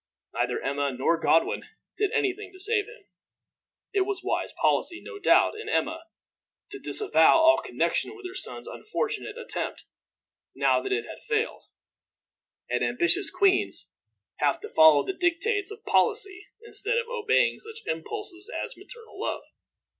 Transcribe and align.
Neither 0.33 0.59
Emma 0.59 0.91
nor 0.91 1.19
Godwin 1.19 1.61
did 1.95 2.11
any 2.11 2.33
thing 2.33 2.51
to 2.53 2.59
save 2.59 2.87
him. 2.87 3.05
It 3.93 4.01
was 4.01 4.23
wise 4.23 4.51
policy, 4.59 4.99
no 4.99 5.19
doubt, 5.19 5.53
in 5.55 5.69
Emma 5.69 6.05
to 6.71 6.79
disavow 6.79 7.37
all 7.37 7.59
connection 7.59 8.15
with 8.15 8.25
her 8.27 8.33
son's 8.33 8.67
unfortunate 8.67 9.37
attempt, 9.37 9.83
now 10.55 10.81
that 10.81 10.91
it 10.91 11.05
had 11.05 11.21
failed; 11.29 11.65
and 12.67 12.83
ambitious 12.83 13.29
queens 13.29 13.89
have 14.37 14.59
to 14.61 14.69
follow 14.69 15.03
the 15.05 15.13
dictates 15.13 15.69
of 15.69 15.85
policy 15.85 16.47
instead 16.65 16.97
of 16.97 17.07
obeying 17.07 17.59
such 17.59 17.83
impulses 17.85 18.49
as 18.49 18.75
maternal 18.75 19.19
love. 19.21 19.43